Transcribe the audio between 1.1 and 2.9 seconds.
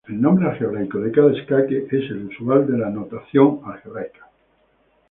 cada escaque es el usual de la